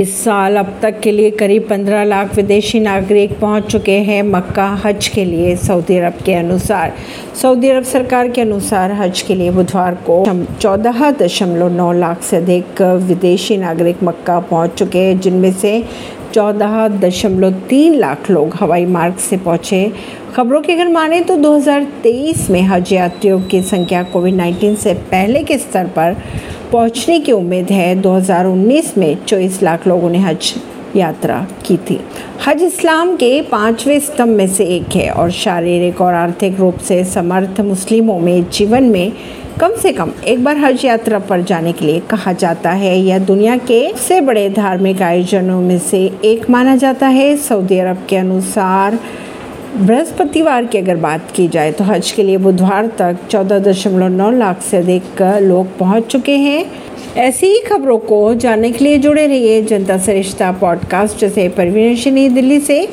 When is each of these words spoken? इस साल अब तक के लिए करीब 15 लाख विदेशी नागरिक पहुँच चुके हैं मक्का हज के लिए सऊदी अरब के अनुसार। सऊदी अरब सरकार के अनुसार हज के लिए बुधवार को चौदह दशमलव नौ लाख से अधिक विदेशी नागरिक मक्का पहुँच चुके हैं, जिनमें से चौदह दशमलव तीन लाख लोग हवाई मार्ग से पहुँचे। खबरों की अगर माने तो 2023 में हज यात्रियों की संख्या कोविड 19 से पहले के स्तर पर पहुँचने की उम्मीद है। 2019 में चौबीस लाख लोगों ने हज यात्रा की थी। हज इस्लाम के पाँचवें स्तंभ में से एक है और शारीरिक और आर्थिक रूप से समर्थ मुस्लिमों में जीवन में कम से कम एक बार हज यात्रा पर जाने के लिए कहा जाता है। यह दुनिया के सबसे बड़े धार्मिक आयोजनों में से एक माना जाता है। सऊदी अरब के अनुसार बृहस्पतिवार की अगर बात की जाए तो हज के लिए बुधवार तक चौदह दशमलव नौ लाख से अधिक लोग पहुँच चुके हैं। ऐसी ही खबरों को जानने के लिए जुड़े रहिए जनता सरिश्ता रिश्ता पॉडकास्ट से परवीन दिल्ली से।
इस 0.00 0.12
साल 0.24 0.56
अब 0.56 0.68
तक 0.82 1.00
के 1.00 1.10
लिए 1.12 1.30
करीब 1.30 1.66
15 1.68 2.04
लाख 2.04 2.34
विदेशी 2.34 2.78
नागरिक 2.80 3.32
पहुँच 3.38 3.64
चुके 3.72 3.96
हैं 4.00 4.22
मक्का 4.22 4.66
हज 4.84 5.08
के 5.08 5.24
लिए 5.24 5.54
सऊदी 5.56 5.96
अरब 5.98 6.22
के 6.26 6.34
अनुसार। 6.34 6.92
सऊदी 7.42 7.68
अरब 7.68 7.84
सरकार 7.84 8.28
के 8.28 8.40
अनुसार 8.40 8.92
हज 8.92 9.20
के 9.22 9.34
लिए 9.34 9.50
बुधवार 9.50 9.94
को 10.08 10.24
चौदह 10.60 11.10
दशमलव 11.20 11.72
नौ 11.72 11.90
लाख 11.92 12.22
से 12.22 12.36
अधिक 12.36 12.80
विदेशी 12.82 13.56
नागरिक 13.56 14.02
मक्का 14.02 14.38
पहुँच 14.40 14.74
चुके 14.74 14.98
हैं, 14.98 15.18
जिनमें 15.20 15.52
से 15.52 15.82
चौदह 16.34 16.86
दशमलव 17.00 17.60
तीन 17.68 17.94
लाख 17.94 18.30
लोग 18.30 18.54
हवाई 18.60 18.86
मार्ग 18.86 19.16
से 19.18 19.36
पहुँचे। 19.36 19.92
खबरों 20.36 20.60
की 20.60 20.72
अगर 20.72 20.88
माने 20.88 21.20
तो 21.20 21.36
2023 21.36 22.48
में 22.50 22.62
हज 22.62 22.92
यात्रियों 22.92 23.40
की 23.42 23.62
संख्या 23.64 24.02
कोविड 24.02 24.34
19 24.34 24.76
से 24.76 24.94
पहले 25.10 25.42
के 25.42 25.58
स्तर 25.58 25.86
पर 25.96 26.16
पहुँचने 26.72 27.18
की 27.20 27.32
उम्मीद 27.32 27.70
है। 27.70 27.94
2019 27.94 28.96
में 28.98 29.24
चौबीस 29.24 29.62
लाख 29.62 29.86
लोगों 29.86 30.10
ने 30.10 30.18
हज 30.18 30.52
यात्रा 30.96 31.46
की 31.66 31.76
थी। 31.76 32.00
हज 32.46 32.62
इस्लाम 32.62 33.14
के 33.16 33.40
पाँचवें 33.42 33.98
स्तंभ 34.00 34.36
में 34.36 34.46
से 34.48 34.64
एक 34.66 34.96
है 34.96 35.10
और 35.10 35.30
शारीरिक 35.30 36.00
और 36.00 36.14
आर्थिक 36.14 36.60
रूप 36.60 36.78
से 36.78 37.04
समर्थ 37.04 37.60
मुस्लिमों 37.60 38.18
में 38.18 38.50
जीवन 38.50 38.84
में 38.84 39.12
कम 39.60 39.74
से 39.76 39.92
कम 39.92 40.12
एक 40.26 40.44
बार 40.44 40.56
हज 40.56 40.84
यात्रा 40.84 41.18
पर 41.18 41.42
जाने 41.42 41.72
के 41.72 41.84
लिए 41.84 42.00
कहा 42.00 42.32
जाता 42.32 42.70
है। 42.72 42.98
यह 42.98 43.18
दुनिया 43.18 43.56
के 43.56 43.88
सबसे 43.88 44.20
बड़े 44.20 44.48
धार्मिक 44.50 45.02
आयोजनों 45.02 45.60
में 45.60 45.78
से 45.78 46.04
एक 46.24 46.48
माना 46.50 46.76
जाता 46.76 47.08
है। 47.08 47.36
सऊदी 47.36 47.78
अरब 47.78 48.06
के 48.08 48.16
अनुसार 48.16 48.98
बृहस्पतिवार 49.76 50.64
की 50.64 50.78
अगर 50.78 50.96
बात 50.96 51.30
की 51.36 51.48
जाए 51.48 51.72
तो 51.72 51.84
हज 51.84 52.10
के 52.10 52.22
लिए 52.22 52.36
बुधवार 52.36 52.86
तक 52.86 53.16
चौदह 53.30 53.58
दशमलव 53.58 54.08
नौ 54.08 54.30
लाख 54.30 54.62
से 54.62 54.76
अधिक 54.76 55.02
लोग 55.22 55.78
पहुँच 55.78 56.06
चुके 56.06 56.36
हैं। 56.36 56.72
ऐसी 57.16 57.46
ही 57.46 57.60
खबरों 57.60 57.98
को 57.98 58.34
जानने 58.34 58.70
के 58.70 58.84
लिए 58.84 58.98
जुड़े 58.98 59.26
रहिए 59.26 59.62
जनता 59.62 59.98
सरिश्ता 59.98 60.12
रिश्ता 60.12 60.52
पॉडकास्ट 60.52 61.24
से 61.24 61.48
परवीन 61.48 62.34
दिल्ली 62.34 62.60
से। 62.60 62.88